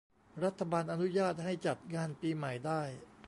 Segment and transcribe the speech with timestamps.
[0.43, 2.81] รัฐบาลอนุญาตให้จัดงานปีใหม่ได้